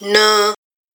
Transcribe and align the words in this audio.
No. 0.00 0.54